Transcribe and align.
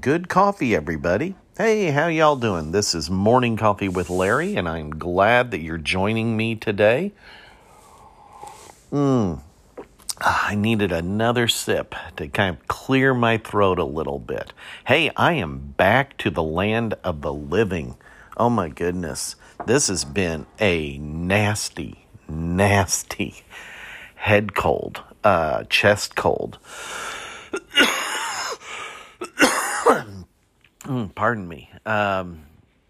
Good 0.00 0.28
coffee, 0.28 0.76
everybody. 0.76 1.34
Hey, 1.56 1.90
how 1.90 2.08
y'all 2.08 2.36
doing? 2.36 2.72
This 2.72 2.94
is 2.94 3.08
Morning 3.08 3.56
Coffee 3.56 3.88
with 3.88 4.10
Larry, 4.10 4.54
and 4.54 4.68
I'm 4.68 4.90
glad 4.90 5.50
that 5.50 5.60
you're 5.60 5.78
joining 5.78 6.36
me 6.36 6.54
today. 6.56 7.12
Mmm. 8.92 9.40
I 10.20 10.54
needed 10.54 10.92
another 10.92 11.48
sip 11.48 11.94
to 12.16 12.28
kind 12.28 12.54
of 12.54 12.68
clear 12.68 13.14
my 13.14 13.38
throat 13.38 13.78
a 13.78 13.84
little 13.84 14.18
bit. 14.18 14.52
Hey, 14.86 15.10
I 15.16 15.32
am 15.32 15.72
back 15.78 16.18
to 16.18 16.28
the 16.28 16.42
land 16.42 16.94
of 17.02 17.22
the 17.22 17.32
living. 17.32 17.96
Oh 18.36 18.50
my 18.50 18.68
goodness. 18.68 19.36
This 19.64 19.88
has 19.88 20.04
been 20.04 20.44
a 20.60 20.98
nasty, 20.98 22.06
nasty 22.28 23.42
head 24.16 24.54
cold, 24.54 25.02
uh, 25.24 25.64
chest 25.64 26.14
cold. 26.14 26.58
Mm, 30.88 31.14
pardon 31.14 31.46
me. 31.46 31.70
Um, 31.84 32.46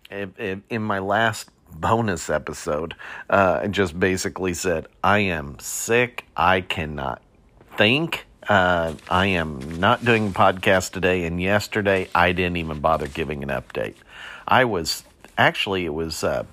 in 0.09 0.83
my 0.83 1.01
last 1.01 1.51
bonus 1.73 2.31
episode, 2.31 2.95
uh, 3.29 3.61
I 3.63 3.67
just 3.67 3.99
basically 3.99 4.55
said, 4.55 4.87
I 5.03 5.19
am 5.19 5.59
sick. 5.59 6.25
I 6.37 6.61
cannot 6.61 7.21
think. 7.77 8.25
Uh, 8.49 8.95
I 9.11 9.27
am 9.27 9.81
not 9.81 10.05
doing 10.05 10.29
a 10.29 10.31
podcast 10.31 10.93
today, 10.93 11.25
and 11.25 11.43
yesterday 11.43 12.09
I 12.15 12.31
didn't 12.33 12.57
even 12.59 12.79
bother 12.79 13.09
giving 13.09 13.43
an 13.43 13.49
update. 13.49 13.97
I 14.47 14.65
was 14.65 15.03
actually, 15.37 15.85
it 15.85 15.93
was, 15.93 16.23
uh, 16.23 16.45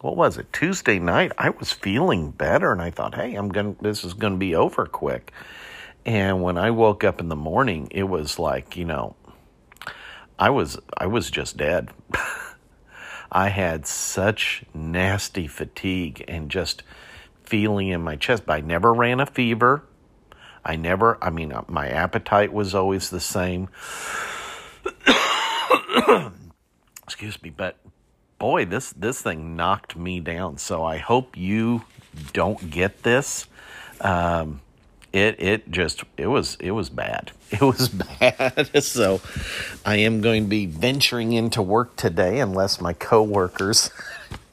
what 0.00 0.16
was 0.16 0.36
it, 0.36 0.52
Tuesday 0.52 0.98
night? 0.98 1.30
I 1.38 1.50
was 1.50 1.72
feeling 1.72 2.32
better, 2.32 2.72
and 2.72 2.82
I 2.82 2.90
thought, 2.90 3.14
hey, 3.14 3.36
I'm 3.36 3.52
to, 3.52 3.76
this 3.80 4.04
is 4.04 4.14
to 4.32 4.38
be 4.38 4.54
over 4.56 4.84
quick. 4.84 5.32
And 6.04 6.42
when 6.42 6.58
I 6.58 6.72
woke 6.72 7.04
up 7.04 7.20
in 7.20 7.28
the 7.28 7.36
morning, 7.36 7.88
it 7.92 8.04
was 8.04 8.38
like, 8.38 8.76
you 8.76 8.84
know, 8.84 9.14
I 10.38 10.50
was 10.50 10.78
I 10.96 11.06
was 11.06 11.30
just 11.30 11.56
dead. 11.56 11.90
I 13.32 13.48
had 13.48 13.86
such 13.86 14.64
nasty 14.72 15.46
fatigue 15.46 16.24
and 16.28 16.50
just 16.50 16.82
feeling 17.42 17.88
in 17.88 18.02
my 18.02 18.16
chest. 18.16 18.46
But 18.46 18.52
I 18.54 18.60
never 18.60 18.94
ran 18.94 19.20
a 19.20 19.26
fever. 19.26 19.82
I 20.64 20.76
never, 20.76 21.22
I 21.22 21.30
mean, 21.30 21.52
uh, 21.52 21.64
my 21.66 21.88
appetite 21.88 22.52
was 22.52 22.74
always 22.74 23.10
the 23.10 23.20
same. 23.20 23.68
Excuse 27.04 27.42
me, 27.42 27.50
but 27.50 27.76
boy, 28.38 28.64
this 28.66 28.92
this 28.92 29.22
thing 29.22 29.56
knocked 29.56 29.96
me 29.96 30.20
down. 30.20 30.58
So 30.58 30.84
I 30.84 30.98
hope 30.98 31.36
you 31.36 31.84
don't 32.32 32.70
get 32.70 33.02
this. 33.02 33.46
Um, 34.00 34.60
it 35.12 35.36
it 35.40 35.70
just 35.70 36.04
it 36.16 36.26
was 36.26 36.56
it 36.60 36.72
was 36.72 36.90
bad. 36.90 37.32
It 37.50 37.62
was 37.62 37.88
bad. 37.88 38.82
so 38.84 39.22
I 39.82 39.96
am 39.96 40.20
going 40.20 40.42
to 40.44 40.48
be 40.50 40.66
venturing 40.66 41.32
into 41.32 41.62
work 41.62 41.96
today 41.96 42.40
unless 42.40 42.78
my 42.78 42.92
coworkers 42.92 43.90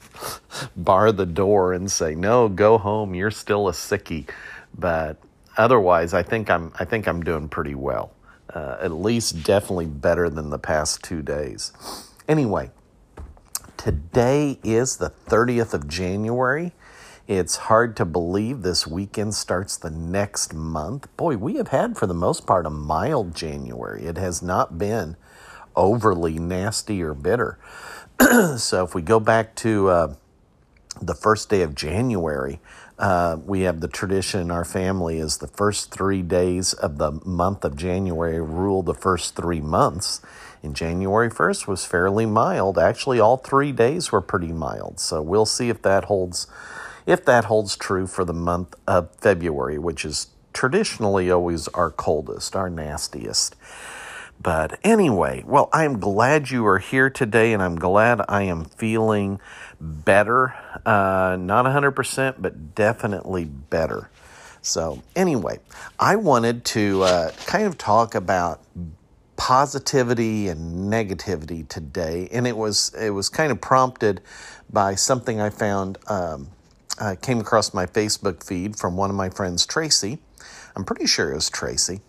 bar 0.76 1.12
the 1.12 1.26
door 1.26 1.74
and 1.74 1.90
say, 1.90 2.14
"No, 2.14 2.48
go 2.48 2.78
home. 2.78 3.14
You're 3.14 3.30
still 3.30 3.68
a 3.68 3.72
sickie." 3.72 4.30
But 4.76 5.18
otherwise, 5.58 6.14
I 6.14 6.22
think 6.22 6.48
I'm 6.48 6.72
I 6.80 6.86
think 6.86 7.06
I'm 7.06 7.22
doing 7.22 7.50
pretty 7.50 7.74
well. 7.74 8.12
Uh, 8.48 8.78
at 8.80 8.92
least 8.92 9.42
definitely 9.44 9.84
better 9.84 10.30
than 10.30 10.48
the 10.48 10.58
past 10.58 11.02
2 11.02 11.20
days. 11.20 11.72
Anyway, 12.26 12.70
today 13.76 14.58
is 14.64 14.96
the 14.96 15.10
30th 15.10 15.74
of 15.74 15.86
January 15.86 16.72
it's 17.28 17.56
hard 17.56 17.96
to 17.96 18.04
believe 18.04 18.62
this 18.62 18.86
weekend 18.86 19.34
starts 19.34 19.76
the 19.76 19.90
next 19.90 20.54
month. 20.54 21.14
Boy, 21.16 21.36
we 21.36 21.56
have 21.56 21.68
had 21.68 21.96
for 21.96 22.06
the 22.06 22.14
most 22.14 22.46
part 22.46 22.66
a 22.66 22.70
mild 22.70 23.34
January. 23.34 24.04
It 24.04 24.16
has 24.16 24.42
not 24.42 24.78
been 24.78 25.16
overly 25.74 26.38
nasty 26.38 27.02
or 27.02 27.14
bitter. 27.14 27.58
so 28.56 28.84
if 28.84 28.94
we 28.94 29.02
go 29.02 29.18
back 29.18 29.56
to 29.56 29.88
uh, 29.88 30.14
the 31.02 31.14
first 31.14 31.50
day 31.50 31.62
of 31.62 31.74
January, 31.74 32.60
uh, 32.98 33.36
we 33.44 33.62
have 33.62 33.80
the 33.80 33.88
tradition 33.88 34.40
in 34.40 34.50
our 34.50 34.64
family 34.64 35.18
is 35.18 35.38
the 35.38 35.48
first 35.48 35.92
three 35.92 36.22
days 36.22 36.72
of 36.74 36.96
the 36.98 37.12
month 37.24 37.64
of 37.64 37.76
January 37.76 38.40
rule 38.40 38.82
the 38.82 38.94
first 38.94 39.34
three 39.34 39.60
months. 39.60 40.22
And 40.62 40.74
January 40.74 41.28
1st 41.28 41.66
was 41.66 41.84
fairly 41.84 42.24
mild. 42.24 42.78
Actually, 42.78 43.20
all 43.20 43.36
three 43.36 43.72
days 43.72 44.10
were 44.10 44.22
pretty 44.22 44.52
mild. 44.52 44.98
So 44.98 45.20
we'll 45.20 45.46
see 45.46 45.68
if 45.68 45.82
that 45.82 46.04
holds 46.04 46.46
if 47.06 47.24
that 47.24 47.46
holds 47.46 47.76
true 47.76 48.06
for 48.06 48.24
the 48.24 48.34
month 48.34 48.74
of 48.86 49.14
February, 49.16 49.78
which 49.78 50.04
is 50.04 50.28
traditionally 50.52 51.30
always 51.30 51.68
our 51.68 51.90
coldest, 51.90 52.56
our 52.56 52.68
nastiest. 52.68 53.54
But 54.40 54.78
anyway, 54.84 55.42
well, 55.46 55.68
I'm 55.72 55.98
glad 55.98 56.50
you 56.50 56.66
are 56.66 56.78
here 56.78 57.08
today, 57.08 57.52
and 57.52 57.62
I'm 57.62 57.76
glad 57.76 58.20
I 58.28 58.42
am 58.42 58.64
feeling 58.64 59.40
better. 59.80 60.54
Uh, 60.84 61.36
not 61.40 61.64
100%, 61.64 62.36
but 62.38 62.74
definitely 62.74 63.44
better. 63.44 64.10
So, 64.60 65.02
anyway, 65.14 65.60
I 65.98 66.16
wanted 66.16 66.64
to 66.66 67.02
uh, 67.04 67.30
kind 67.46 67.66
of 67.66 67.78
talk 67.78 68.14
about 68.14 68.60
positivity 69.36 70.48
and 70.48 70.92
negativity 70.92 71.66
today, 71.68 72.28
and 72.32 72.46
it 72.46 72.56
was 72.56 72.92
it 73.00 73.10
was 73.10 73.28
kind 73.28 73.52
of 73.52 73.60
prompted 73.60 74.20
by 74.70 74.96
something 74.96 75.40
I 75.40 75.50
found 75.50 75.98
um, 76.08 76.48
uh, 76.98 77.16
came 77.20 77.40
across 77.40 77.74
my 77.74 77.86
Facebook 77.86 78.44
feed 78.44 78.76
from 78.76 78.96
one 78.96 79.10
of 79.10 79.16
my 79.16 79.30
friends, 79.30 79.66
Tracy. 79.66 80.18
I'm 80.74 80.84
pretty 80.84 81.06
sure 81.06 81.32
it 81.32 81.34
was 81.34 81.50
Tracy. 81.50 82.00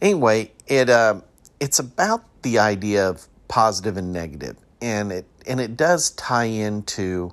Anyway, 0.00 0.52
it 0.66 0.90
uh, 0.90 1.20
it's 1.58 1.78
about 1.78 2.24
the 2.42 2.58
idea 2.58 3.08
of 3.08 3.26
positive 3.48 3.96
and 3.96 4.12
negative, 4.12 4.56
and 4.80 5.12
it 5.12 5.26
and 5.46 5.60
it 5.60 5.76
does 5.76 6.10
tie 6.10 6.44
into 6.44 7.32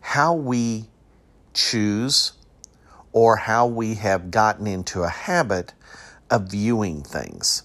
how 0.00 0.34
we 0.34 0.86
choose 1.54 2.32
or 3.12 3.36
how 3.36 3.66
we 3.66 3.94
have 3.94 4.30
gotten 4.30 4.66
into 4.66 5.02
a 5.02 5.08
habit 5.08 5.72
of 6.30 6.50
viewing 6.50 7.02
things. 7.02 7.62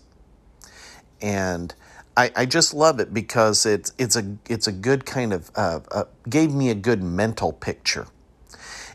And 1.21 1.75
I, 2.15 2.31
I 2.35 2.45
just 2.45 2.73
love 2.73 2.99
it 2.99 3.13
because 3.13 3.65
it's 3.65 3.91
it's 3.97 4.15
a 4.15 4.37
it's 4.49 4.67
a 4.67 4.71
good 4.71 5.05
kind 5.05 5.33
of 5.33 5.51
uh, 5.55 5.81
uh, 5.91 6.03
gave 6.29 6.53
me 6.53 6.69
a 6.69 6.75
good 6.75 7.03
mental 7.03 7.51
picture 7.53 8.07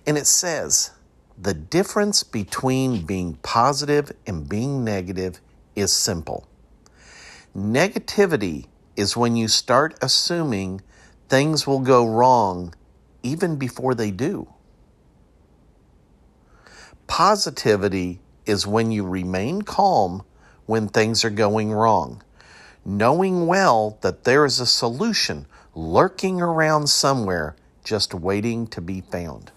and 0.06 0.16
it 0.16 0.26
says 0.26 0.92
the 1.36 1.54
difference 1.54 2.22
between 2.22 3.04
being 3.04 3.34
positive 3.42 4.12
and 4.26 4.48
being 4.48 4.84
negative 4.84 5.40
is 5.74 5.92
simple. 5.92 6.48
Negativity 7.54 8.66
is 8.96 9.16
when 9.16 9.36
you 9.36 9.48
start 9.48 9.98
assuming 10.00 10.80
things 11.28 11.66
will 11.66 11.80
go 11.80 12.06
wrong 12.06 12.74
even 13.22 13.56
before 13.56 13.94
they 13.94 14.10
do. 14.10 14.48
Positivity 17.06 18.20
is 18.46 18.66
when 18.66 18.90
you 18.90 19.04
remain 19.06 19.62
calm 19.62 20.22
when 20.66 20.88
things 20.88 21.24
are 21.24 21.30
going 21.30 21.72
wrong, 21.72 22.22
knowing 22.84 23.46
well 23.46 23.98
that 24.00 24.24
there 24.24 24.44
is 24.44 24.60
a 24.60 24.66
solution 24.66 25.46
lurking 25.74 26.40
around 26.40 26.88
somewhere 26.88 27.54
just 27.84 28.14
waiting 28.14 28.66
to 28.66 28.80
be 28.80 29.00
found. 29.00 29.52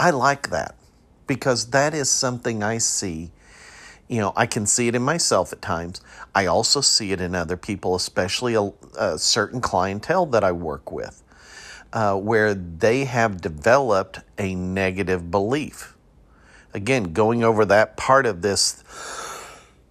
I 0.00 0.08
like 0.08 0.48
that 0.48 0.76
because 1.26 1.66
that 1.72 1.92
is 1.92 2.08
something 2.08 2.62
I 2.62 2.78
see. 2.78 3.32
You 4.08 4.20
know, 4.20 4.32
I 4.34 4.46
can 4.46 4.64
see 4.64 4.88
it 4.88 4.94
in 4.94 5.02
myself 5.02 5.52
at 5.52 5.60
times. 5.60 6.00
I 6.34 6.46
also 6.46 6.80
see 6.80 7.12
it 7.12 7.20
in 7.20 7.34
other 7.34 7.58
people, 7.58 7.94
especially 7.94 8.54
a, 8.54 8.72
a 8.98 9.18
certain 9.18 9.60
clientele 9.60 10.24
that 10.26 10.42
I 10.42 10.52
work 10.52 10.90
with, 10.90 11.22
uh, 11.92 12.16
where 12.16 12.54
they 12.54 13.04
have 13.04 13.42
developed 13.42 14.20
a 14.38 14.54
negative 14.54 15.30
belief. 15.30 15.98
Again, 16.72 17.12
going 17.12 17.44
over 17.44 17.66
that 17.66 17.98
part 17.98 18.24
of 18.24 18.40
this 18.40 18.82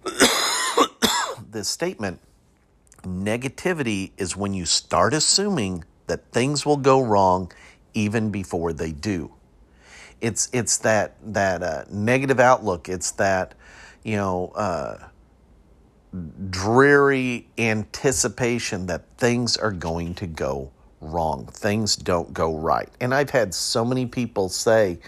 this 1.52 1.70
statement, 1.70 2.20
negativity 3.04 4.14
is 4.18 4.36
when 4.36 4.56
you 4.56 4.66
start 4.66 5.14
assuming 5.14 5.84
that 6.08 6.32
things 6.32 6.66
will 6.66 6.78
go 6.78 7.00
wrong 7.00 7.52
even 7.94 8.32
before 8.32 8.74
they 8.74 8.92
do. 8.92 9.34
It's 10.22 10.50
it's 10.54 10.78
that 10.80 11.16
that 11.34 11.64
uh, 11.64 11.86
negative 11.90 12.40
outlook. 12.40 12.90
It's 12.90 13.12
that 13.12 13.56
you 14.04 14.16
know 14.16 14.50
uh, 14.56 15.08
dreary 16.50 17.48
anticipation 17.58 18.86
that 18.88 19.06
things 19.18 19.58
are 19.58 19.72
going 19.72 20.16
to 20.16 20.28
go 20.28 20.72
wrong. 21.02 21.46
Things 21.48 21.96
don't 21.96 22.34
go 22.34 22.58
right. 22.58 22.90
And 23.00 23.14
I've 23.14 23.30
had 23.30 23.54
so 23.54 23.86
many 23.86 24.06
people 24.06 24.50
say, 24.50 25.00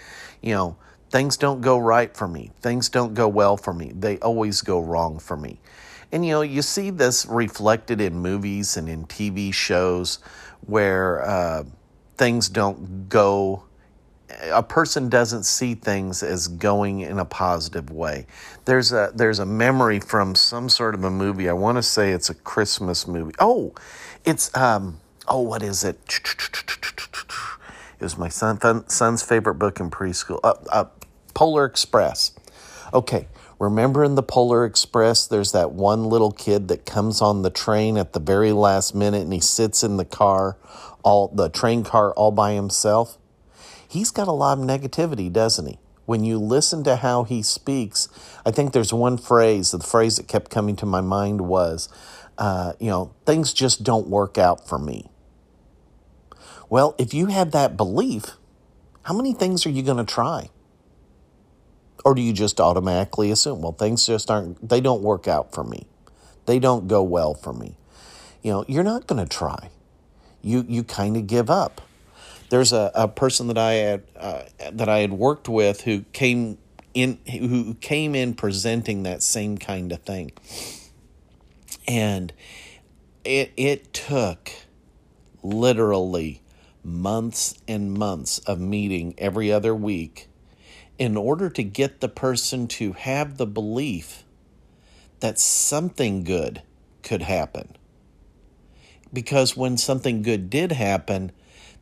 you 0.42 0.54
know, 0.54 0.78
things 1.10 1.38
don't 1.38 1.62
go 1.62 1.78
right 1.78 2.16
for 2.16 2.28
me. 2.28 2.52
Things 2.62 2.90
don't 2.90 3.14
go 3.14 3.28
well 3.28 3.58
for 3.58 3.74
me. 3.74 3.92
They 3.94 4.18
always 4.20 4.62
go 4.62 4.80
wrong 4.80 5.20
for 5.20 5.36
me. 5.36 5.60
And 6.12 6.26
you 6.26 6.32
know, 6.32 6.42
you 6.42 6.62
see 6.62 6.90
this 6.90 7.26
reflected 7.26 8.02
in 8.02 8.16
movies 8.16 8.78
and 8.78 8.90
in 8.90 9.06
TV 9.06 9.54
shows 9.54 10.20
where 10.66 11.22
uh, 11.22 11.64
things 12.18 12.50
don't 12.50 13.08
go 13.10 13.64
a 14.52 14.64
person 14.64 15.10
doesn't 15.10 15.44
see 15.44 15.76
things 15.76 16.24
as 16.24 16.48
going 16.48 17.02
in 17.02 17.20
a 17.20 17.26
positive 17.26 17.90
way. 17.90 18.26
There's 18.66 18.92
a 18.92 19.12
there's 19.14 19.40
a 19.40 19.46
memory 19.46 20.00
from 20.00 20.36
some 20.36 20.70
sort 20.70 20.96
of 20.96 21.04
a 21.04 21.12
movie. 21.12 21.50
I 21.50 21.54
want 21.54 21.78
to 21.78 21.84
say 21.84 22.12
it's 22.12 22.30
a 22.30 22.36
Christmas 22.36 23.08
movie. 23.08 23.34
Oh, 23.40 23.74
it's 24.26 24.56
um 24.56 25.00
oh 25.28 25.42
what 25.42 25.64
is 25.64 25.84
it? 25.84 26.00
It 28.00 28.04
was 28.04 28.18
my 28.18 28.30
son 28.30 28.88
son's 28.90 29.24
favorite 29.24 29.56
book 29.56 29.80
in 29.80 29.92
preschool. 29.92 30.40
Uh, 30.44 30.54
uh, 30.70 30.86
Polar 31.34 31.66
Express. 31.66 32.34
Okay, 32.94 33.28
remember 33.60 34.04
in 34.04 34.16
the 34.16 34.24
Polar 34.24 34.66
Express, 34.66 35.28
there's 35.28 35.52
that 35.54 35.72
one 35.72 36.06
little 36.06 36.32
kid 36.32 36.68
that 36.68 36.86
comes 36.86 37.22
on 37.22 37.42
the 37.42 37.50
train 37.50 37.98
at 37.98 38.14
the 38.14 38.20
very 38.20 38.52
last 38.52 38.94
minute, 38.94 39.22
and 39.22 39.32
he 39.32 39.40
sits 39.40 39.84
in 39.84 39.98
the 39.98 40.06
car, 40.06 40.58
all 41.04 41.30
the 41.30 41.48
train 41.48 41.84
car, 41.84 42.12
all 42.14 42.32
by 42.32 42.54
himself 42.54 43.18
he's 43.92 44.10
got 44.10 44.28
a 44.28 44.32
lot 44.32 44.58
of 44.58 44.64
negativity, 44.64 45.32
doesn't 45.32 45.68
he? 45.68 45.78
When 46.06 46.24
you 46.24 46.40
listen 46.40 46.84
to 46.86 46.96
how 46.98 47.24
he 47.24 47.44
speaks, 47.44 48.08
I 48.46 48.52
think 48.52 48.72
there's 48.72 48.94
one 48.94 49.18
phrase, 49.18 49.72
the 49.72 49.80
phrase 49.80 50.16
that 50.16 50.28
kept 50.28 50.50
coming 50.50 50.76
to 50.78 50.86
my 50.86 51.02
mind 51.02 51.42
was, 51.42 51.90
uh, 52.38 52.74
you 52.80 52.90
know, 52.90 53.14
things 53.26 53.54
just 53.54 53.84
don't 53.84 54.08
work 54.08 54.38
out 54.38 54.68
for 54.68 54.80
me. 54.80 55.10
Well, 56.70 56.96
if 56.98 57.14
you 57.14 57.28
have 57.28 57.52
that 57.52 57.76
belief, 57.76 58.38
how 59.04 59.14
many 59.14 59.34
things 59.34 59.66
are 59.66 59.70
you 59.70 59.84
going 59.84 59.98
to 59.98 60.06
try? 60.06 60.50
Or 62.06 62.16
do 62.16 62.22
you 62.22 62.34
just 62.34 62.60
automatically 62.60 63.30
assume, 63.30 63.62
well, 63.62 63.74
things 63.74 64.08
just 64.08 64.32
aren't, 64.32 64.68
they 64.68 64.82
don't 64.82 65.04
work 65.04 65.28
out 65.28 65.54
for 65.54 65.64
me. 65.64 65.86
They 66.46 66.60
don't 66.60 66.88
go 66.88 67.04
well 67.04 67.34
for 67.34 67.54
me. 67.54 67.78
You 68.42 68.52
know, 68.52 68.66
you're 68.68 68.84
not 68.84 69.06
going 69.06 69.24
to 69.24 69.30
try. 69.30 69.70
You, 70.42 70.66
you 70.68 70.84
kind 70.84 71.16
of 71.18 71.28
give 71.28 71.50
up 71.50 71.82
there's 72.52 72.74
a, 72.74 72.92
a 72.94 73.08
person 73.08 73.48
that 73.48 73.58
I 73.58 73.72
had 73.72 74.04
uh, 74.16 74.44
that 74.74 74.90
I 74.90 75.00
had 75.00 75.14
worked 75.14 75.48
with 75.48 75.82
who 75.82 76.02
came 76.12 76.58
in 76.94 77.18
who 77.32 77.76
came 77.76 78.14
in 78.14 78.34
presenting 78.34 79.04
that 79.04 79.24
same 79.24 79.58
kind 79.58 79.90
of 79.94 80.02
thing, 80.02 80.34
and 81.88 82.34
it 83.24 83.54
it 83.56 83.94
took 83.94 84.52
literally 85.42 86.42
months 86.84 87.56
and 87.70 87.94
months 87.94 88.40
of 88.40 88.60
meeting 88.60 89.16
every 89.18 89.50
other 89.50 89.74
week 89.74 90.28
in 91.00 91.16
order 91.16 91.50
to 91.50 91.64
get 91.64 92.02
the 92.02 92.10
person 92.10 92.68
to 92.68 92.92
have 92.92 93.38
the 93.38 93.48
belief 93.48 94.26
that 95.22 95.40
something 95.40 96.26
good 96.26 96.62
could 97.02 97.22
happen. 97.22 97.78
Because 99.14 99.56
when 99.56 99.78
something 99.78 100.22
good 100.22 100.50
did 100.50 100.74
happen, 100.74 101.32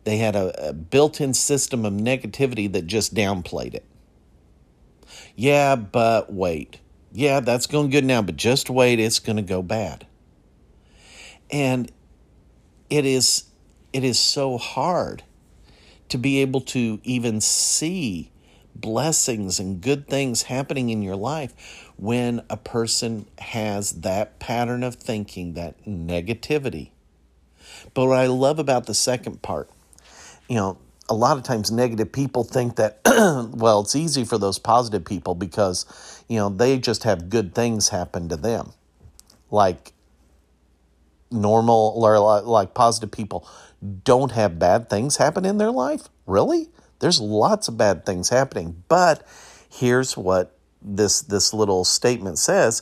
they 0.04 0.18
had 0.18 0.36
a, 0.36 0.70
a 0.70 0.74
built 0.74 1.22
in 1.22 1.34
system 1.34 1.86
of 1.86 1.94
negativity 1.94 2.72
that 2.72 2.88
just 2.88 3.14
downplayed 3.14 3.74
it. 3.74 3.86
Yeah, 5.36 5.76
but 5.76 6.32
wait. 6.32 6.80
Yeah, 7.12 7.40
that's 7.40 7.66
going 7.66 7.90
good 7.90 8.06
now, 8.06 8.22
but 8.22 8.36
just 8.36 8.70
wait, 8.70 9.00
it's 9.00 9.20
going 9.20 9.38
to 9.38 9.42
go 9.42 9.62
bad. 9.62 10.06
And 11.52 11.92
it 12.90 13.06
is 13.06 13.46
it 13.92 14.04
is 14.04 14.20
so 14.20 14.58
hard 14.58 15.24
to 16.10 16.18
be 16.18 16.42
able 16.42 16.62
to 16.62 17.00
even 17.04 17.42
see 17.42 18.32
blessings 18.76 19.60
and 19.60 19.82
good 19.82 20.08
things 20.08 20.44
happening 20.44 20.90
in 20.90 21.02
your 21.02 21.16
life 21.16 21.92
when 21.98 22.42
a 22.50 22.58
person 22.58 23.26
has 23.40 24.02
that 24.02 24.40
pattern 24.40 24.84
of 24.84 24.96
thinking, 24.96 25.54
that 25.54 25.84
negativity. 25.86 26.92
But 27.94 28.08
what 28.08 28.18
I 28.18 28.28
love 28.28 28.60
about 28.60 28.86
the 28.86 28.94
second 28.94 29.42
part 29.42 29.70
you 30.50 30.56
know, 30.56 30.78
a 31.08 31.14
lot 31.14 31.38
of 31.38 31.44
times 31.44 31.72
negative 31.72 32.12
people 32.12 32.44
think 32.44 32.76
that, 32.76 33.00
well, 33.54 33.82
it's 33.82 33.96
easy 33.96 34.26
for 34.26 34.38
those 34.38 34.60
positive 34.60 35.06
people 35.06 35.36
because, 35.36 35.86
you 36.28 36.38
know, 36.38 36.50
they 36.50 36.78
just 36.78 37.04
have 37.04 37.30
good 37.30 37.56
things 37.56 37.90
happen 37.90 38.28
to 38.30 38.36
them. 38.36 38.74
Like 39.50 39.94
normal 41.32 41.94
or 41.96 42.42
like 42.42 42.74
positive 42.74 43.12
people 43.12 43.48
don't 44.04 44.32
have 44.32 44.60
bad 44.60 44.90
things 44.90 45.18
happen 45.18 45.46
in 45.46 45.58
their 45.58 45.72
life. 45.72 46.10
Really? 46.26 46.70
There's 47.00 47.22
lots 47.22 47.68
of 47.68 47.78
bad 47.78 48.06
things 48.06 48.30
happening. 48.30 48.84
But 48.88 49.26
here's 49.70 50.18
what 50.18 50.58
this 50.82 51.22
this 51.22 51.54
little 51.54 51.86
statement 51.86 52.38
says. 52.40 52.82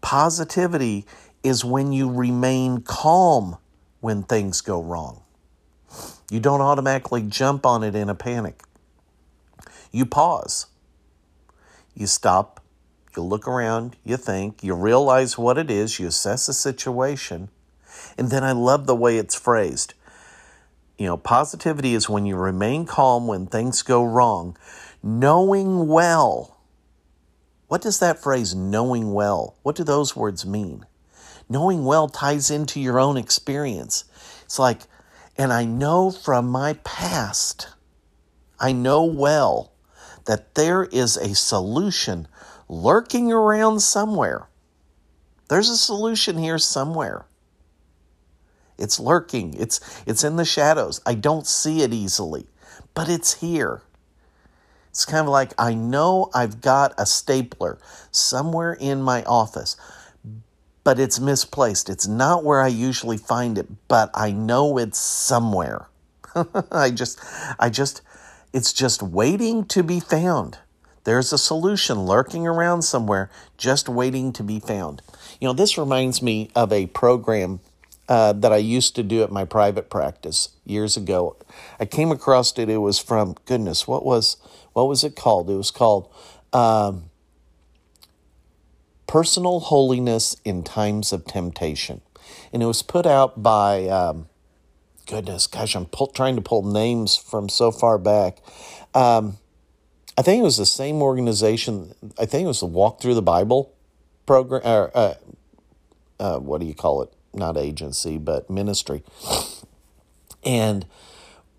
Positivity 0.00 1.06
is 1.42 1.64
when 1.64 1.92
you 1.92 2.10
remain 2.10 2.82
calm 2.82 3.56
when 4.00 4.22
things 4.22 4.60
go 4.60 4.82
wrong. 4.82 5.23
You 6.30 6.40
don't 6.40 6.60
automatically 6.60 7.22
jump 7.22 7.66
on 7.66 7.82
it 7.82 7.94
in 7.94 8.08
a 8.08 8.14
panic. 8.14 8.62
You 9.92 10.06
pause. 10.06 10.66
You 11.94 12.06
stop. 12.06 12.60
You 13.16 13.22
look 13.22 13.46
around. 13.46 13.96
You 14.04 14.16
think. 14.16 14.64
You 14.64 14.74
realize 14.74 15.38
what 15.38 15.58
it 15.58 15.70
is. 15.70 16.00
You 16.00 16.08
assess 16.08 16.46
the 16.46 16.52
situation. 16.52 17.50
And 18.18 18.30
then 18.30 18.42
I 18.42 18.52
love 18.52 18.86
the 18.86 18.96
way 18.96 19.18
it's 19.18 19.34
phrased. 19.34 19.94
You 20.98 21.06
know, 21.06 21.16
positivity 21.16 21.94
is 21.94 22.08
when 22.08 22.24
you 22.24 22.36
remain 22.36 22.86
calm 22.86 23.26
when 23.26 23.46
things 23.46 23.82
go 23.82 24.04
wrong, 24.04 24.56
knowing 25.02 25.88
well. 25.88 26.60
What 27.66 27.82
does 27.82 27.98
that 27.98 28.22
phrase, 28.22 28.54
knowing 28.54 29.12
well, 29.12 29.56
what 29.62 29.74
do 29.74 29.82
those 29.82 30.14
words 30.14 30.46
mean? 30.46 30.86
Knowing 31.48 31.84
well 31.84 32.08
ties 32.08 32.50
into 32.50 32.80
your 32.80 33.00
own 33.00 33.16
experience. 33.16 34.04
It's 34.44 34.58
like, 34.58 34.82
and 35.36 35.52
I 35.52 35.64
know 35.64 36.10
from 36.10 36.48
my 36.48 36.74
past, 36.84 37.68
I 38.58 38.72
know 38.72 39.04
well 39.04 39.72
that 40.26 40.54
there 40.54 40.84
is 40.84 41.16
a 41.16 41.34
solution 41.34 42.28
lurking 42.68 43.32
around 43.32 43.80
somewhere. 43.80 44.48
There's 45.48 45.68
a 45.68 45.76
solution 45.76 46.38
here 46.38 46.58
somewhere. 46.58 47.26
It's 48.78 48.98
lurking. 48.98 49.54
It's 49.54 49.80
it's 50.06 50.24
in 50.24 50.36
the 50.36 50.44
shadows. 50.44 51.00
I 51.06 51.14
don't 51.14 51.46
see 51.46 51.82
it 51.82 51.92
easily, 51.92 52.46
but 52.94 53.08
it's 53.08 53.40
here. 53.40 53.82
It's 54.88 55.04
kind 55.04 55.26
of 55.26 55.28
like 55.28 55.52
I 55.58 55.74
know 55.74 56.30
I've 56.34 56.60
got 56.60 56.94
a 56.98 57.06
stapler 57.06 57.78
somewhere 58.10 58.72
in 58.72 59.02
my 59.02 59.22
office 59.24 59.76
but 60.84 61.00
it's 61.00 61.18
misplaced. 61.18 61.88
It's 61.88 62.06
not 62.06 62.44
where 62.44 62.60
I 62.60 62.68
usually 62.68 63.16
find 63.16 63.58
it, 63.58 63.66
but 63.88 64.10
I 64.14 64.30
know 64.30 64.78
it's 64.78 64.98
somewhere. 64.98 65.88
I 66.70 66.90
just, 66.90 67.18
I 67.58 67.70
just, 67.70 68.02
it's 68.52 68.72
just 68.72 69.02
waiting 69.02 69.64
to 69.66 69.82
be 69.82 69.98
found. 69.98 70.58
There's 71.04 71.32
a 71.32 71.38
solution 71.38 72.00
lurking 72.00 72.46
around 72.46 72.82
somewhere, 72.82 73.30
just 73.56 73.88
waiting 73.88 74.32
to 74.34 74.42
be 74.42 74.60
found. 74.60 75.02
You 75.40 75.48
know, 75.48 75.54
this 75.54 75.76
reminds 75.76 76.22
me 76.22 76.50
of 76.54 76.72
a 76.72 76.86
program 76.86 77.60
uh, 78.08 78.32
that 78.34 78.52
I 78.52 78.56
used 78.58 78.94
to 78.96 79.02
do 79.02 79.22
at 79.22 79.30
my 79.30 79.44
private 79.44 79.88
practice 79.88 80.50
years 80.64 80.96
ago. 80.96 81.36
I 81.80 81.86
came 81.86 82.10
across 82.10 82.56
it. 82.58 82.68
It 82.68 82.78
was 82.78 82.98
from 82.98 83.34
goodness, 83.46 83.86
what 83.86 84.04
was 84.04 84.36
what 84.72 84.88
was 84.88 85.04
it 85.04 85.14
called? 85.14 85.48
It 85.48 85.54
was 85.54 85.70
called 85.70 86.12
um, 86.52 87.10
Personal 89.06 89.60
Holiness 89.60 90.36
in 90.44 90.62
Times 90.62 91.12
of 91.12 91.24
Temptation. 91.24 92.00
And 92.52 92.62
it 92.62 92.66
was 92.66 92.82
put 92.82 93.06
out 93.06 93.42
by, 93.42 93.86
um, 93.88 94.28
goodness, 95.06 95.46
gosh, 95.46 95.74
I'm 95.74 95.86
pull, 95.86 96.08
trying 96.08 96.36
to 96.36 96.42
pull 96.42 96.62
names 96.62 97.16
from 97.16 97.48
so 97.48 97.70
far 97.70 97.98
back. 97.98 98.38
Um, 98.94 99.38
I 100.16 100.22
think 100.22 100.40
it 100.40 100.44
was 100.44 100.58
the 100.58 100.66
same 100.66 101.02
organization. 101.02 101.94
I 102.18 102.26
think 102.26 102.44
it 102.44 102.48
was 102.48 102.60
the 102.60 102.66
Walk 102.66 103.00
Thru 103.00 103.14
the 103.14 103.22
Bible 103.22 103.74
program. 104.26 104.62
Or, 104.64 104.90
uh, 104.94 105.14
uh, 106.18 106.38
what 106.38 106.60
do 106.60 106.66
you 106.66 106.74
call 106.74 107.02
it? 107.02 107.12
Not 107.32 107.56
agency, 107.56 108.16
but 108.18 108.48
ministry. 108.48 109.02
And 110.44 110.86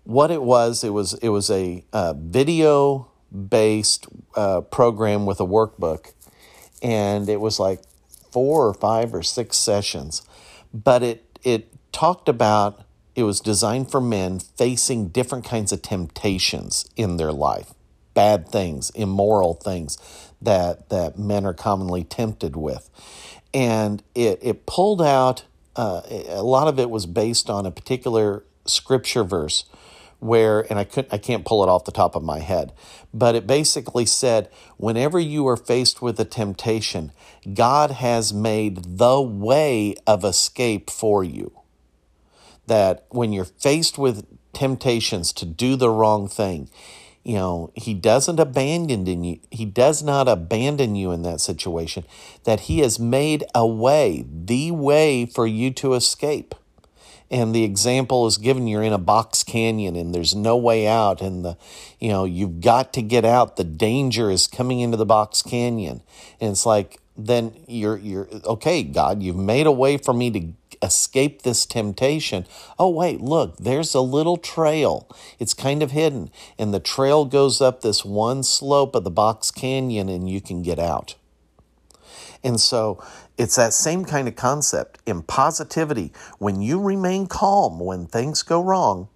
what 0.04 0.30
it 0.30 0.42
was, 0.42 0.82
it 0.82 0.90
was 0.90 1.14
it 1.14 1.28
was 1.28 1.50
a 1.50 1.84
uh, 1.92 2.14
video 2.16 3.10
based 3.36 4.06
uh, 4.34 4.62
program 4.62 5.26
with 5.26 5.40
a 5.40 5.44
workbook 5.44 6.12
and 6.82 7.28
it 7.28 7.40
was 7.40 7.58
like 7.58 7.80
four 8.30 8.66
or 8.66 8.74
five 8.74 9.14
or 9.14 9.22
six 9.22 9.56
sessions. 9.56 10.22
But 10.72 11.02
it 11.02 11.38
it 11.42 11.72
talked 11.92 12.28
about 12.28 12.82
it 13.14 13.22
was 13.22 13.40
designed 13.40 13.90
for 13.90 14.00
men 14.00 14.40
facing 14.40 15.08
different 15.08 15.44
kinds 15.44 15.72
of 15.72 15.80
temptations 15.80 16.88
in 16.96 17.16
their 17.16 17.32
life, 17.32 17.72
bad 18.12 18.48
things, 18.48 18.90
immoral 18.90 19.54
things 19.54 19.98
that 20.42 20.90
that 20.90 21.18
men 21.18 21.46
are 21.46 21.54
commonly 21.54 22.04
tempted 22.04 22.56
with, 22.56 22.90
and 23.54 24.02
it 24.14 24.38
it 24.42 24.66
pulled 24.66 25.02
out. 25.02 25.44
Uh, 25.74 26.00
a 26.28 26.42
lot 26.42 26.68
of 26.68 26.78
it 26.78 26.88
was 26.88 27.04
based 27.04 27.50
on 27.50 27.66
a 27.66 27.70
particular 27.70 28.42
scripture 28.64 29.22
verse 29.22 29.64
where 30.18 30.60
and 30.70 30.78
I 30.78 30.84
could 30.84 31.06
I 31.12 31.18
can't 31.18 31.44
pull 31.44 31.62
it 31.62 31.68
off 31.68 31.84
the 31.84 31.92
top 31.92 32.14
of 32.14 32.22
my 32.22 32.40
head, 32.40 32.72
but 33.12 33.34
it 33.34 33.46
basically 33.46 34.06
said 34.06 34.48
whenever 34.76 35.18
you 35.18 35.46
are 35.48 35.56
faced 35.56 36.02
with 36.02 36.18
a 36.18 36.24
temptation, 36.24 37.12
God 37.52 37.92
has 37.92 38.32
made 38.32 38.98
the 38.98 39.20
way 39.20 39.94
of 40.06 40.24
escape 40.24 40.90
for 40.90 41.22
you. 41.22 41.52
That 42.66 43.06
when 43.10 43.32
you're 43.32 43.44
faced 43.44 43.98
with 43.98 44.26
temptations 44.52 45.32
to 45.34 45.46
do 45.46 45.76
the 45.76 45.90
wrong 45.90 46.28
thing, 46.28 46.68
you 47.26 47.34
know, 47.34 47.72
he 47.74 47.92
doesn't 47.92 48.38
abandon 48.38 49.24
you. 49.24 49.40
He 49.50 49.64
does 49.64 50.02
not 50.02 50.28
abandon 50.28 50.94
you 50.94 51.10
in 51.10 51.22
that 51.22 51.40
situation. 51.40 52.04
That 52.44 52.60
he 52.60 52.78
has 52.80 53.00
made 53.00 53.44
a 53.52 53.66
way, 53.66 54.24
the 54.28 54.70
way 54.70 55.26
for 55.26 55.44
you 55.44 55.72
to 55.72 55.94
escape. 55.94 56.54
And 57.30 57.54
the 57.54 57.64
example 57.64 58.26
is 58.26 58.38
given 58.38 58.68
you're 58.68 58.82
in 58.82 58.92
a 58.92 58.98
box 58.98 59.42
canyon 59.42 59.96
and 59.96 60.14
there's 60.14 60.34
no 60.34 60.56
way 60.56 60.86
out 60.86 61.20
and 61.20 61.44
the 61.44 61.56
you 61.98 62.08
know, 62.08 62.24
you've 62.24 62.60
got 62.60 62.92
to 62.94 63.02
get 63.02 63.24
out. 63.24 63.56
The 63.56 63.64
danger 63.64 64.30
is 64.30 64.46
coming 64.46 64.80
into 64.80 64.96
the 64.96 65.06
box 65.06 65.42
canyon. 65.42 66.02
And 66.40 66.52
it's 66.52 66.66
like 66.66 67.00
then 67.16 67.52
you're 67.66 67.98
you're 67.98 68.28
okay, 68.44 68.82
God, 68.82 69.22
you've 69.22 69.36
made 69.36 69.66
a 69.66 69.72
way 69.72 69.96
for 69.96 70.12
me 70.12 70.30
to 70.30 70.52
escape 70.82 71.42
this 71.42 71.66
temptation. 71.66 72.46
Oh, 72.78 72.88
wait, 72.88 73.20
look, 73.20 73.56
there's 73.56 73.94
a 73.94 74.00
little 74.00 74.36
trail. 74.36 75.08
It's 75.38 75.54
kind 75.54 75.82
of 75.82 75.90
hidden. 75.90 76.30
And 76.58 76.72
the 76.72 76.80
trail 76.80 77.24
goes 77.24 77.60
up 77.60 77.80
this 77.80 78.04
one 78.04 78.42
slope 78.42 78.94
of 78.94 79.04
the 79.04 79.10
Box 79.10 79.50
Canyon, 79.50 80.08
and 80.08 80.28
you 80.28 80.40
can 80.40 80.62
get 80.62 80.78
out. 80.78 81.14
And 82.44 82.60
so 82.60 83.02
it's 83.38 83.56
that 83.56 83.74
same 83.74 84.04
kind 84.04 84.28
of 84.28 84.36
concept 84.36 84.98
in 85.06 85.22
positivity. 85.22 86.12
When 86.38 86.60
you 86.60 86.80
remain 86.80 87.26
calm 87.26 87.78
when 87.78 88.06
things 88.06 88.42
go 88.42 88.62
wrong, 88.62 89.08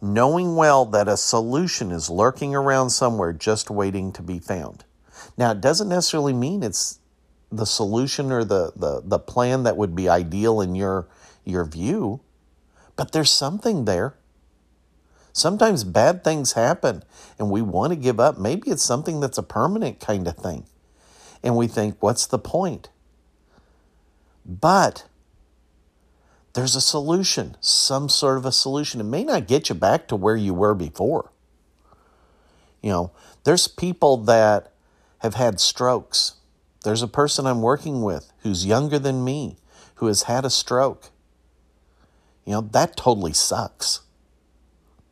knowing 0.00 0.56
well 0.56 0.84
that 0.86 1.06
a 1.06 1.16
solution 1.16 1.92
is 1.92 2.10
lurking 2.10 2.54
around 2.54 2.90
somewhere 2.90 3.32
just 3.32 3.70
waiting 3.70 4.12
to 4.12 4.22
be 4.22 4.38
found. 4.38 4.84
Now, 5.36 5.52
it 5.52 5.60
doesn't 5.60 5.88
necessarily 5.88 6.32
mean 6.32 6.62
it's 6.62 6.98
the 7.50 7.66
solution 7.66 8.32
or 8.32 8.44
the, 8.44 8.72
the, 8.74 9.02
the 9.04 9.18
plan 9.18 9.62
that 9.62 9.76
would 9.76 9.94
be 9.94 10.08
ideal 10.08 10.60
in 10.60 10.74
your, 10.74 11.06
your 11.44 11.64
view, 11.64 12.20
but 12.96 13.12
there's 13.12 13.30
something 13.30 13.84
there. 13.84 14.14
Sometimes 15.34 15.84
bad 15.84 16.24
things 16.24 16.52
happen 16.52 17.02
and 17.38 17.50
we 17.50 17.62
want 17.62 17.92
to 17.92 17.96
give 17.96 18.18
up. 18.18 18.38
Maybe 18.38 18.70
it's 18.70 18.82
something 18.82 19.20
that's 19.20 19.38
a 19.38 19.42
permanent 19.42 20.00
kind 20.00 20.26
of 20.26 20.36
thing. 20.36 20.66
And 21.42 21.56
we 21.56 21.68
think, 21.68 21.96
what's 22.00 22.26
the 22.26 22.38
point? 22.38 22.88
But 24.44 25.06
there's 26.54 26.76
a 26.76 26.80
solution, 26.80 27.56
some 27.60 28.08
sort 28.08 28.38
of 28.38 28.44
a 28.44 28.52
solution. 28.52 29.00
It 29.00 29.04
may 29.04 29.24
not 29.24 29.46
get 29.46 29.68
you 29.68 29.74
back 29.74 30.08
to 30.08 30.16
where 30.16 30.36
you 30.36 30.54
were 30.54 30.74
before. 30.74 31.30
You 32.82 32.90
know, 32.90 33.10
there's 33.44 33.68
people 33.68 34.16
that 34.18 34.72
have 35.18 35.34
had 35.34 35.60
strokes 35.60 36.34
there's 36.82 37.02
a 37.02 37.08
person 37.08 37.46
I'm 37.46 37.62
working 37.62 38.02
with 38.02 38.32
who's 38.40 38.66
younger 38.66 38.98
than 38.98 39.24
me 39.24 39.56
who 39.96 40.06
has 40.06 40.24
had 40.24 40.44
a 40.44 40.50
stroke. 40.50 41.10
You 42.44 42.54
know, 42.54 42.60
that 42.72 42.96
totally 42.96 43.32
sucks. 43.32 44.00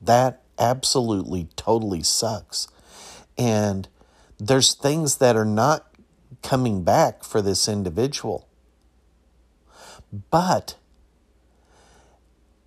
That 0.01 0.43
absolutely 0.59 1.49
totally 1.55 2.03
sucks. 2.03 2.67
And 3.39 3.89
there's 4.39 4.75
things 4.75 5.19
that 5.19 5.37
are 5.37 5.45
not 5.45 5.87
coming 6.43 6.83
back 6.83 7.23
for 7.23 7.41
this 7.41 7.69
individual. 7.69 8.49
But 10.13 10.77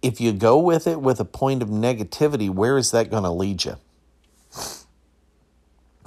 if 0.01 0.19
you 0.19 0.33
go 0.33 0.57
with 0.59 0.85
it 0.87 1.01
with 1.01 1.19
a 1.19 1.25
point 1.25 1.61
of 1.61 1.69
negativity, 1.69 2.49
where 2.49 2.77
is 2.77 2.91
that 2.91 3.09
going 3.09 3.23
to 3.23 3.31
lead 3.31 3.65
you? 3.65 3.77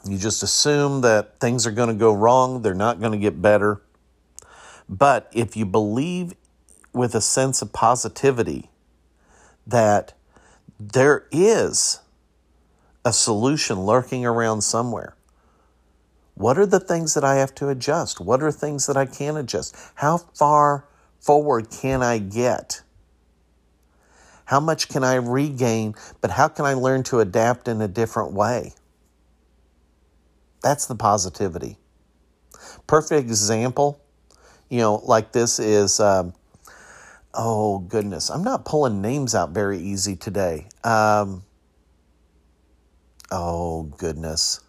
You 0.09 0.19
just 0.19 0.43
assume 0.43 1.00
that 1.00 1.40
things 1.40 1.66
are 1.66 1.73
going 1.73 1.88
to 1.88 1.95
go 1.95 2.12
wrong, 2.12 2.62
they're 2.62 2.75
not 2.75 3.00
going 3.00 3.12
to 3.12 3.19
get 3.19 3.43
better. 3.43 3.81
But 4.88 5.28
if 5.33 5.57
you 5.57 5.66
believe 5.66 6.35
with 6.93 7.14
a 7.14 7.21
sense 7.21 7.61
of 7.61 7.73
positivity 7.73 8.71
that 9.66 10.14
there 10.78 11.26
is 11.33 12.00
a 13.05 13.12
solution 13.12 13.81
lurking 13.81 14.25
around 14.25 14.61
somewhere, 14.61 15.16
what 16.35 16.59
are 16.59 16.66
the 16.66 16.81
things 16.81 17.14
that 17.14 17.25
I 17.25 17.37
have 17.37 17.55
to 17.57 17.69
adjust? 17.69 18.21
What 18.21 18.43
are 18.43 18.52
things 18.52 18.87
that 18.87 18.97
I 18.97 19.07
can 19.07 19.37
adjust? 19.37 19.75
How 19.97 20.19
far 20.19 20.85
forward 21.26 21.71
can 21.71 22.02
I 22.02 22.18
get? 22.18 22.83
How 24.45 24.61
much 24.61 24.88
can 24.88 25.02
I 25.02 25.16
regain? 25.16 25.97
But 26.21 26.30
how 26.30 26.47
can 26.47 26.64
I 26.64 26.75
learn 26.75 27.02
to 27.04 27.18
adapt 27.18 27.66
in 27.66 27.80
a 27.80 27.88
different 27.88 28.33
way? 28.33 28.75
That's 30.62 30.87
the 30.87 30.95
positivity. 30.95 31.78
Perfect 32.87 33.28
example, 33.28 34.00
you 34.68 34.78
know, 34.78 35.02
like 35.04 35.33
this 35.33 35.59
is, 35.59 35.99
um, 35.99 36.33
oh 37.35 37.80
goodness, 37.80 38.30
I'm 38.30 38.45
not 38.45 38.64
pulling 38.64 39.02
names 39.02 39.35
out 39.35 39.50
very 39.50 39.78
easy 39.78 40.14
today. 40.14 40.68
Um, 40.85 41.42
oh 43.33 43.83
goodness. 43.83 44.61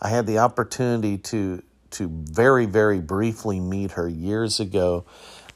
I 0.00 0.08
had 0.08 0.26
the 0.26 0.38
opportunity 0.38 1.16
to 1.18 1.62
to 1.92 2.08
very 2.08 2.66
very 2.66 3.00
briefly 3.00 3.60
meet 3.60 3.92
her 3.92 4.08
years 4.08 4.60
ago. 4.60 5.04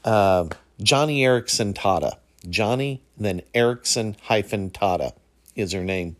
Uh, 0.03 0.45
Joni 0.81 1.19
Eareckson 1.19 1.73
Tada. 1.73 2.17
Joni, 2.47 3.01
then 3.17 3.41
Eareckson 3.53 4.19
hyphen 4.21 4.71
Tada 4.71 5.13
is 5.55 5.73
her 5.73 5.83
name. 5.83 6.15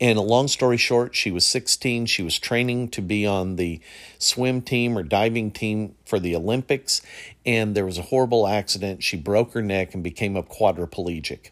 And 0.00 0.18
a 0.18 0.22
long 0.22 0.48
story 0.48 0.78
short, 0.78 1.14
she 1.14 1.30
was 1.30 1.46
16. 1.46 2.06
She 2.06 2.22
was 2.22 2.38
training 2.38 2.88
to 2.90 3.02
be 3.02 3.26
on 3.26 3.56
the 3.56 3.80
swim 4.18 4.62
team 4.62 4.96
or 4.96 5.02
diving 5.02 5.50
team 5.50 5.94
for 6.06 6.18
the 6.18 6.34
Olympics. 6.34 7.02
And 7.44 7.74
there 7.74 7.84
was 7.84 7.98
a 7.98 8.02
horrible 8.02 8.46
accident. 8.46 9.02
She 9.02 9.18
broke 9.18 9.52
her 9.52 9.60
neck 9.60 9.92
and 9.92 10.02
became 10.02 10.36
a 10.36 10.42
quadriplegic. 10.42 11.50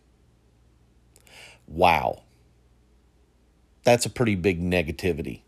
Wow. 1.67 2.23
That's 3.85 4.07
a 4.07 4.11
pretty 4.11 4.35
big 4.35 4.63
negativity. 4.63 5.43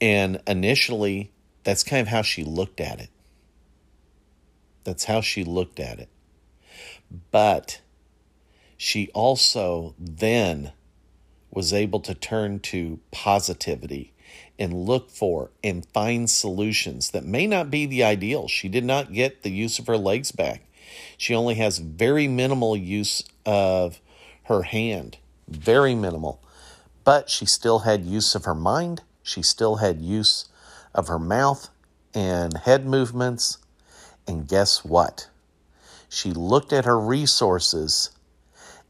And 0.00 0.40
initially, 0.46 1.32
that's 1.64 1.82
kind 1.82 2.02
of 2.02 2.08
how 2.08 2.22
she 2.22 2.44
looked 2.44 2.80
at 2.80 3.00
it. 3.00 3.10
That's 4.84 5.04
how 5.04 5.20
she 5.20 5.42
looked 5.42 5.80
at 5.80 5.98
it. 5.98 6.08
But 7.30 7.80
she 8.76 9.10
also 9.14 9.94
then 9.98 10.72
was 11.50 11.72
able 11.72 12.00
to 12.00 12.14
turn 12.14 12.60
to 12.60 13.00
positivity 13.10 14.12
and 14.58 14.72
look 14.72 15.10
for 15.10 15.50
and 15.64 15.86
find 15.86 16.28
solutions 16.28 17.10
that 17.10 17.24
may 17.24 17.46
not 17.46 17.70
be 17.70 17.86
the 17.86 18.04
ideal. 18.04 18.48
She 18.48 18.68
did 18.68 18.84
not 18.84 19.12
get 19.12 19.42
the 19.42 19.50
use 19.50 19.78
of 19.78 19.86
her 19.86 19.96
legs 19.96 20.32
back. 20.32 20.62
She 21.16 21.34
only 21.34 21.54
has 21.54 21.78
very 21.78 22.28
minimal 22.28 22.76
use 22.76 23.24
of 23.44 24.00
her 24.44 24.62
hand, 24.62 25.18
very 25.48 25.94
minimal. 25.94 26.42
But 27.04 27.30
she 27.30 27.46
still 27.46 27.80
had 27.80 28.04
use 28.04 28.34
of 28.34 28.44
her 28.44 28.54
mind. 28.54 29.02
She 29.26 29.42
still 29.42 29.76
had 29.76 30.00
use 30.00 30.44
of 30.94 31.08
her 31.08 31.18
mouth 31.18 31.68
and 32.14 32.56
head 32.58 32.86
movements. 32.86 33.58
And 34.24 34.46
guess 34.46 34.84
what? 34.84 35.28
She 36.08 36.30
looked 36.30 36.72
at 36.72 36.84
her 36.84 36.98
resources 36.98 38.10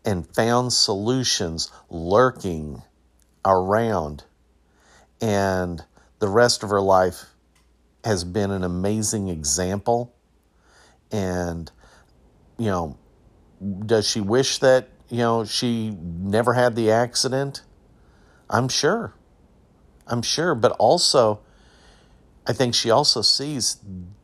and 0.04 0.26
found 0.26 0.74
solutions 0.74 1.72
lurking 1.88 2.82
around. 3.46 4.24
And 5.22 5.82
the 6.18 6.28
rest 6.28 6.62
of 6.62 6.68
her 6.68 6.82
life 6.82 7.24
has 8.04 8.22
been 8.22 8.50
an 8.50 8.62
amazing 8.62 9.28
example. 9.28 10.14
And, 11.10 11.72
you 12.58 12.66
know, 12.66 12.98
does 13.86 14.06
she 14.06 14.20
wish 14.20 14.58
that, 14.58 14.90
you 15.08 15.18
know, 15.18 15.46
she 15.46 15.96
never 15.98 16.52
had 16.52 16.76
the 16.76 16.90
accident? 16.90 17.62
I'm 18.50 18.68
sure. 18.68 19.14
I'm 20.06 20.22
sure. 20.22 20.54
But 20.54 20.72
also, 20.72 21.40
I 22.46 22.52
think 22.52 22.74
she 22.74 22.90
also 22.90 23.22
sees 23.22 23.78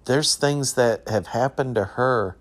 there's 0.04 0.34
things 0.34 0.74
that 0.74 1.08
have 1.08 1.28
happened 1.28 1.74
to 1.76 1.84
her 1.84 2.36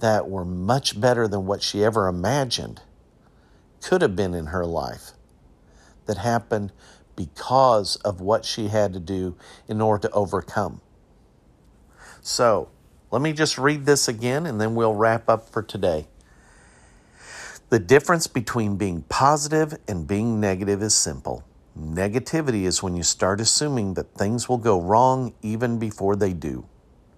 that 0.00 0.28
were 0.28 0.44
much 0.44 1.00
better 1.00 1.26
than 1.28 1.46
what 1.46 1.62
she 1.62 1.84
ever 1.84 2.08
imagined 2.08 2.82
could 3.82 4.02
have 4.02 4.16
been 4.16 4.34
in 4.34 4.46
her 4.46 4.64
life 4.64 5.12
that 6.06 6.18
happened 6.18 6.72
because 7.16 7.96
of 7.96 8.20
what 8.20 8.44
she 8.44 8.68
had 8.68 8.92
to 8.92 9.00
do 9.00 9.36
in 9.68 9.80
order 9.80 10.08
to 10.08 10.14
overcome. 10.14 10.80
So, 12.20 12.68
let 13.10 13.22
me 13.22 13.32
just 13.32 13.58
read 13.58 13.86
this 13.86 14.08
again 14.08 14.46
and 14.46 14.60
then 14.60 14.74
we'll 14.74 14.94
wrap 14.94 15.28
up 15.28 15.48
for 15.48 15.62
today. 15.62 16.08
The 17.70 17.78
difference 17.78 18.26
between 18.26 18.76
being 18.76 19.02
positive 19.02 19.78
and 19.86 20.06
being 20.06 20.40
negative 20.40 20.82
is 20.82 20.94
simple. 20.94 21.44
Negativity 21.78 22.62
is 22.64 22.84
when 22.84 22.94
you 22.94 23.02
start 23.02 23.40
assuming 23.40 23.94
that 23.94 24.14
things 24.14 24.48
will 24.48 24.58
go 24.58 24.80
wrong 24.80 25.34
even 25.42 25.78
before 25.78 26.14
they 26.14 26.32
do. 26.32 26.66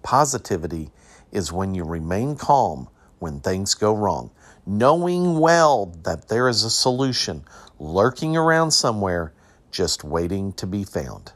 Positivity 0.01 0.89
is 1.31 1.51
when 1.53 1.75
you 1.75 1.83
remain 1.83 2.35
calm 2.35 2.89
when 3.19 3.39
things 3.39 3.75
go 3.75 3.93
wrong, 3.93 4.31
knowing 4.65 5.39
well 5.39 5.95
that 6.03 6.27
there 6.27 6.47
is 6.47 6.63
a 6.63 6.71
solution 6.71 7.43
lurking 7.79 8.35
around 8.35 8.71
somewhere 8.71 9.31
just 9.69 10.03
waiting 10.03 10.53
to 10.53 10.65
be 10.65 10.83
found. 10.83 11.33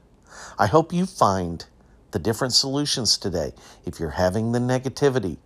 I 0.57 0.65
hope 0.65 0.91
you 0.91 1.05
find 1.05 1.63
the 2.11 2.19
different 2.19 2.53
solutions 2.53 3.17
today. 3.17 3.53
If 3.85 3.99
you're 3.99 4.09
having 4.09 4.51
the 4.51 4.59
negativity, 4.59 5.37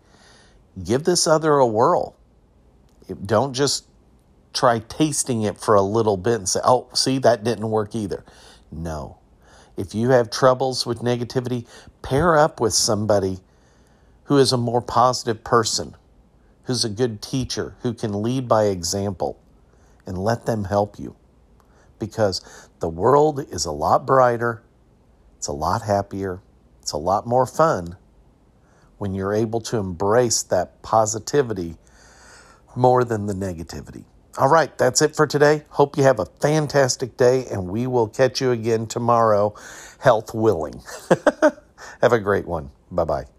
give 0.82 1.04
this 1.04 1.28
other 1.28 1.54
a 1.54 1.68
whirl. 1.68 2.16
Don't 3.26 3.54
just 3.54 3.86
try 4.56 4.80
tasting 4.80 5.44
it 5.44 5.58
for 5.60 5.76
a 5.76 5.82
little 5.82 6.18
bit 6.18 6.36
and 6.36 6.50
say, 6.50 6.60
oh, 6.64 6.88
see, 6.94 7.18
that 7.20 7.44
didn't 7.44 7.70
work 7.70 7.94
either. 7.94 8.24
No. 8.72 9.18
If 9.78 9.94
you 9.94 10.10
have 10.10 10.32
troubles 10.32 10.86
with 10.86 11.00
negativity, 11.00 11.68
pair 12.02 12.38
up 12.38 12.60
with 12.60 12.74
somebody 12.74 13.40
who 14.26 14.38
is 14.38 14.52
a 14.52 14.58
more 14.58 14.82
positive 14.82 15.44
person, 15.44 15.96
who's 16.64 16.86
a 16.86 16.90
good 16.90 17.22
teacher, 17.22 17.76
who 17.82 17.94
can 17.94 18.24
lead 18.24 18.48
by 18.48 18.66
example, 18.66 19.40
and 20.06 20.18
let 20.18 20.46
them 20.46 20.64
help 20.64 20.98
you. 20.98 21.16
Because 22.00 22.42
the 22.80 22.90
world 22.90 23.40
is 23.52 23.66
a 23.66 23.72
lot 23.72 24.06
brighter, 24.06 24.64
it's 25.38 25.48
a 25.48 25.54
lot 25.54 25.82
happier, 25.82 26.42
it's 26.82 26.92
a 26.92 26.98
lot 26.98 27.28
more 27.28 27.46
fun 27.46 27.98
when 28.98 29.14
you're 29.14 29.34
able 29.34 29.60
to 29.60 29.78
embrace 29.78 30.42
that 30.44 30.82
positivity 30.82 31.76
more 32.76 33.04
than 33.04 33.26
the 33.26 33.34
negativity. 33.34 34.06
All 34.38 34.50
right, 34.50 34.78
that's 34.78 35.02
it 35.02 35.16
for 35.16 35.28
today. 35.28 35.64
Hope 35.70 35.98
you 35.98 36.04
have 36.04 36.20
a 36.20 36.26
fantastic 36.42 37.16
day, 37.16 37.46
and 37.46 37.70
we 37.70 37.88
will 37.88 38.08
catch 38.10 38.42
you 38.42 38.52
again 38.52 38.86
tomorrow, 38.86 39.56
health 40.00 40.34
willing. 40.34 40.82
have 42.02 42.12
a 42.12 42.20
great 42.20 42.46
one. 42.46 42.72
Bye 42.92 43.06
bye. 43.06 43.35